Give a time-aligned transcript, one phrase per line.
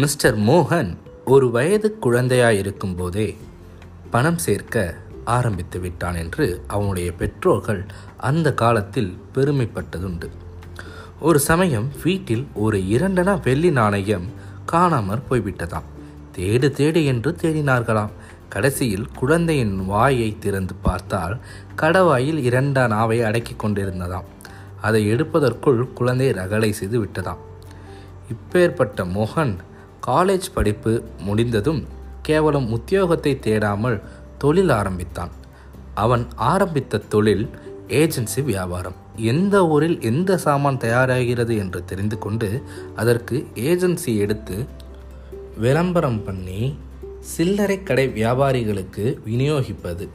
[0.00, 0.90] Mister மோகன்
[1.24, 3.36] ஒரு வயது குழந்தையாயிருக்கும் போதே
[4.10, 4.94] பணம் சேர்க்க
[5.24, 7.80] ஆரம்பித்து விட்டான் என்று அவனுடைய பெற்றோர்கள்
[8.16, 10.28] அந்த காலத்தில் பெருமைப்பட்டதுண்டு.
[11.20, 14.26] ஒரு சமயம் வீட்டில் ஒரு இரண்டனா வெள்ளி நாணயம்
[14.72, 15.88] காணாமற் போய்விட்டதாம்.
[16.36, 18.14] தேடு தேடு என்று தேடினார்களாம்.
[18.48, 21.36] கடைசியில் குழந்தையின் வாயை திறந்து பார்த்தால்
[21.76, 24.28] கடவாயில் இரண்டனாவை அடக்கி கொண்டிருந்ததாம்.
[24.80, 27.42] அதை எடுப்பதற்குள் குழந்தை ரகளை செய்து விட்டதாம்.
[28.34, 29.54] இப்பேற்பட்ட மோகன்
[30.06, 31.86] காலேஜ் படிப்பு முடிந்ததும்
[32.22, 34.02] கேவலம் உத்தியோகத்தை தேடாமல்
[34.38, 35.30] தொழில் ஆரம்பித்தான்.
[35.94, 37.48] அவன் ஆரம்பித்த தொழில்
[37.88, 38.94] ஏஜென்சி வியாபாரம்.
[39.16, 42.62] எந்த ஊரில் எந்த சாமான் தயாராகிறது என்று தெரிந்து கொண்டு
[42.96, 44.66] அதற்கு ஏஜென்சி எடுத்து
[45.56, 46.78] விளம்பரம் பண்ணி
[47.20, 50.08] சில்லறை கடை வியாபாரிகளுக்கு விநியோகிப்பது.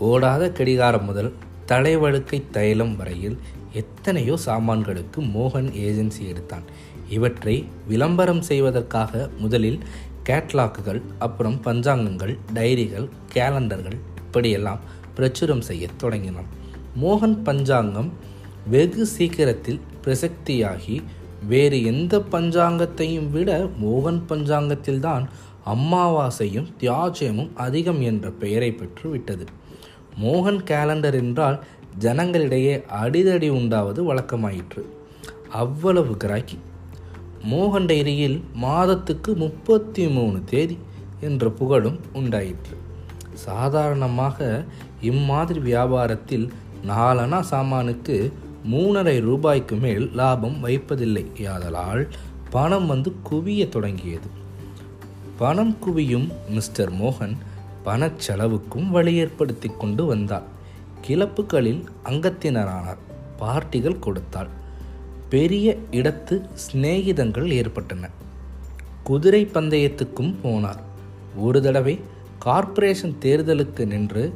[0.00, 1.34] ஓடாத கடிகாரம் முதல்
[1.66, 3.38] தலைவழுக்கை தைலம் வரையில்
[3.72, 6.62] எத்தனையோ சாமான்களுக்கு மோகன் ஏஜென்சி எடுத்தான்.
[7.08, 9.78] இவற்றை விளம்பரம் செய்வதற்காக முதலில்
[10.24, 14.78] கேட்லாக்குகள் அப்புறம் பஞ்சாங்கங்கள் டைரிகள் கேலண்டர்கள் இப்படியெல்லாம்
[15.16, 16.46] பிரச்சுரம் செய்ய தொடங்கினான்.
[17.00, 18.12] மோகன் பஞ்சாங்கம்
[18.68, 21.02] வெகு சீக்கிரத்தில் பிரசக்தியாகி
[21.46, 25.28] வேறு எந்த பஞ்சாங்கத்தையும் விட மோகன் பஞ்சாங்கத்தில்தான்
[25.66, 29.46] அம்மாவாசையும் தியாஜ்யமும் அதிகம் என்ற பெயரை பெற்று விட்டது
[30.20, 31.64] மோகன் கேலண்டர் என்றால்
[31.98, 34.82] ஜனங்களிடையே அடிதடி உண்டாவது வழக்கமாயிற்று.
[35.48, 36.58] அவ்வளவு கிராக்கி.
[37.50, 40.78] மோகன் டைரியில் மாதத்துக்கு முப்பத்தி மூணு தேதி
[41.20, 42.76] என்ற புகழும் உண்டாயிற்று.
[43.34, 44.64] சாதாரணமாக
[45.00, 46.48] இம்மாதிரி வியாபாரத்தில்
[46.88, 48.32] நாலனா சாமானுக்கு
[48.70, 51.26] மூணரை ரூபாய்க்கு மேல் லாபம் வைப்பதில்லை.
[51.38, 52.08] யாதலால்
[52.50, 54.28] பணம் வந்து குவிய தொடங்கியது.
[55.38, 57.36] பணம் குவியும் மிஸ்டர் மோகன்
[57.84, 60.56] பணச்செலவுக்கும் வழி ஏற்படுத்தி கொண்டு வந்தார்
[61.00, 63.02] கிளப்புகளில் அங்கத்தினரானார்.
[63.38, 64.48] பார்ட்டிகள் கொடுத்தாள்.
[65.28, 68.08] பெரிய இடத்து சிநேகிதங்கள் ஏற்பட்டன.
[69.02, 70.80] குதிரை பந்தயத்துக்கும் போனார்.
[71.36, 72.00] ஒரு தடவை
[72.38, 74.34] கார்ப்பரேஷன் தேர்தலுக்கு நின்று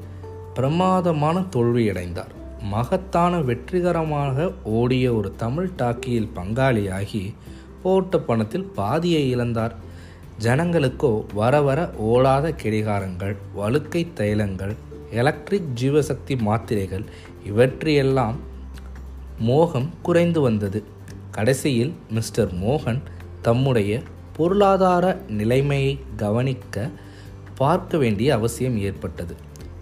[0.54, 2.32] பிரமாதமான தோல்வியடைந்தார்.
[2.62, 7.34] மகத்தான வெற்றிகரமாக ஓடிய ஒரு தமிழ் டாக்கியில் பங்காளியாகி
[7.82, 9.72] போட்ட பணத்தில் பாதியை இழந்தார்.
[10.40, 14.74] ஜனங்களுக்கோ வர வர ஓடாத கெடிகாரங்கள் வழுக்கை தைலங்கள்
[15.12, 17.04] எலக்ட்ரிக் ஜீவசக்தி மாத்திரைகள்
[17.44, 18.36] இவற்றையெல்லாம்
[19.38, 20.80] மோகம் குறைந்து வந்தது.
[21.30, 23.00] கடைசியில் மிஸ்டர் மோகன்
[23.42, 23.92] தம்முடைய
[24.36, 26.90] பொருளாதார நிலைமையை கவனிக்க
[27.56, 29.34] பார்க்க வேண்டிய அவசியம் ஏற்பட்டது.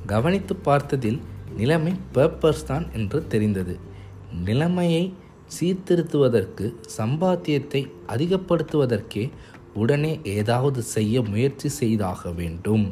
[0.06, 1.20] கவனித்து பார்த்ததில்
[1.56, 3.78] நிலைமை பேப்பர்ஸ் தான் என்று தெரிந்தது.
[4.44, 5.04] நிலைமையை
[5.56, 6.66] சீர்திருத்துவதற்கு
[6.98, 9.24] சம்பாத்தியத்தை அதிகப்படுத்துவதற்கே
[9.74, 12.86] உடனே ஏதாவது செய்ய முயற்சி செய்தாக வேண்டும்.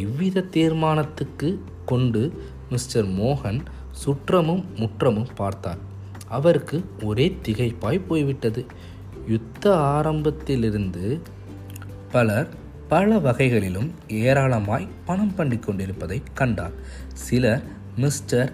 [0.00, 1.48] இவ்வித தீர்மானத்துக்கு
[1.86, 2.22] கொண்டு
[2.70, 3.60] மிஸ்டர் மோகன்
[4.04, 5.80] சுற்றமும் முற்றமும் பார்த்தார்.
[6.28, 8.62] அவருக்கு ஒரே திகைப்பாய் போய்விட்டது.
[9.28, 11.20] யுத்த ஆரம்பத்திலிருந்து
[12.12, 12.48] பலர்
[12.88, 16.74] பல வகைகளிலும் ஏராளமாய் பணம் பண்ணி கொண்டிருப்பதை கண்டார்.
[17.14, 17.62] சிலர்
[17.96, 18.52] மிஸ்டர்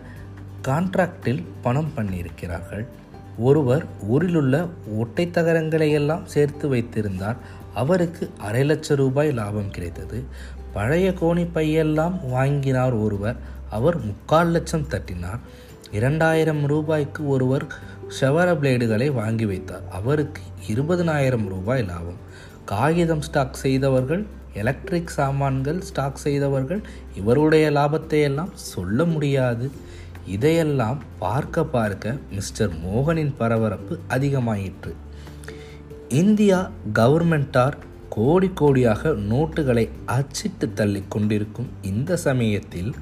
[0.63, 2.85] கான்ட்ராக்டில் பணம் பண்ணியிருக்கிறார்கள்.
[3.39, 4.57] ஒருவர் ஊரிலுள்ள
[4.99, 7.39] ஒட்டை தகரங்களையெல்லாம் சேர்த்து வைத்திருந்தார்.
[7.75, 10.19] அவருக்கு அரை லட்சம் ரூபாய் லாபம் கிடைத்தது.
[10.73, 13.37] பழைய கோணி பையெல்லாம் வாங்கினார் ஒருவர்.
[13.71, 15.39] அவர் முக்கால் லட்சம் தட்டினார்.
[15.93, 17.65] இரண்டாயிரம் ரூபாய்க்கு ஒருவர்
[18.21, 19.83] ஷவர பிளேடுகளை வாங்கி வைத்தார்.
[19.91, 22.29] அவருக்கு இருபதனாயிரம் ரூபாய் லாபம்.
[22.65, 26.83] காகிதம் ஸ்டாக் செய்தவர்கள் எலக்ட்ரிக் சாமான்கள் ஸ்டாக் செய்தவர்கள்
[27.15, 29.71] இவருடைய லாபத்தை எல்லாம் சொல்ல முடியாது.
[30.27, 34.93] இதையெல்லாம் பார்க்க பார்க்க மிஸ்டர் மோகனின் பரபரப்பு அதிகமாயிற்று.
[36.09, 37.73] இந்தியா கவர்மெண்டார்
[38.11, 42.95] கோடி கோடியாக நோட்டுகளை அச்சிட்டு தள்ளி கொண்டிருக்கும் இந்த சமயத்தில்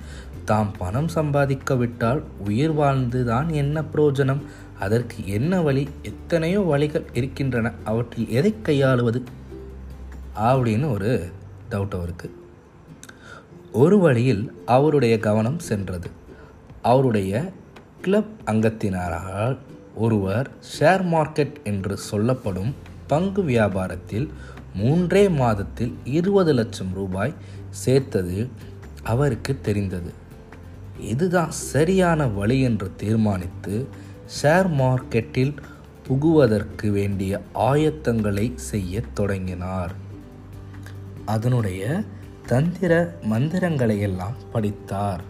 [0.45, 4.43] தாம் பணம் சம்பாதிக்கவிட்டால் உயிர் வாழ்ந்துதான் என்ன பிரயோஜனம்
[4.79, 5.89] அதற்கு என்ன வழி?
[6.03, 7.73] எத்தனையோ வழிகள் இருக்கின்றன.
[7.85, 9.23] அவற்றில் எதை கையாளுவது?
[10.41, 11.31] அப்படின்னு ஒரு
[11.71, 12.35] டவுட் அவருக்கு.
[13.73, 16.11] ஒரு வழியில் அவருடைய கவனம் சென்றது.
[16.83, 17.51] அவருடைய
[18.01, 19.59] கிளப் அங்கத்தினரால்
[19.95, 22.75] ஒருவர் ஷேர் மார்க்கெட் என்று சொல்லப்படும்
[23.07, 24.29] பங்கு வியாபாரத்தில்
[24.79, 27.35] மூன்றே மாதத்தில் இருபது லட்சம் ரூபாய்
[27.71, 28.49] சேர்த்தது
[29.03, 30.13] அவருக்கு தெரிந்தது.
[31.01, 33.89] இதுதான் சரியான வழி என்று தீர்மானித்து
[34.43, 35.55] ஷேர் மார்க்கெட்டில்
[36.07, 39.93] புகுவதற்கு வேண்டிய ஆயத்தங்களை செய்ய தொடங்கினார்.
[41.25, 42.03] அதனுடைய
[42.47, 42.93] தந்திர
[43.31, 45.23] மந்திரங்களையெல்லாம் படித்தார்.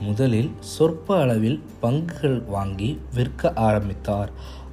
[0.00, 4.30] முதலில் சொற்ப அளவில் பங்குகள் வாங்கி விற்க ஆரம்பித்தார்.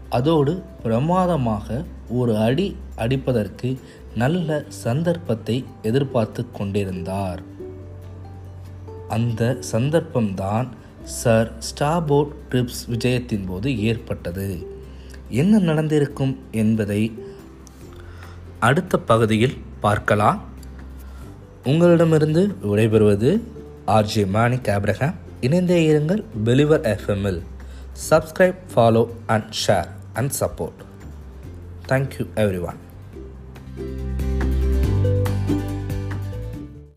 [0.10, 0.54] அதோடு
[0.84, 3.78] பிரமாதமாக ஒரு அடி அடிப்பதற்கு
[4.16, 7.42] நல்ல சந்தர்ப்பத்தை எதிர்பார்த்து கொண்டிருந்தார்.
[9.08, 10.68] அந்த சந்தர்ப்பம்தான்
[11.04, 14.68] சர் ஸ்டாபோர்ட் ட்ரிப்ஸ் விஜயத்தின் போது ஏற்பட்டது.
[15.30, 17.20] என்ன நடந்திருக்கும் என்பதை
[18.60, 20.44] அடுத்த பகுதியில் பார்க்கலாம்.
[21.66, 23.42] உங்களிடமிருந்து விடைபெறுவது
[23.88, 27.42] ஆர்ஜே மாணிக் ஆப்ரஹாம் இணைந்தே இருங்கள் பெலிவர் எஃப்எம்மில்
[28.10, 30.88] subscribe follow and share and support.
[31.90, 32.89] Thank you everyone.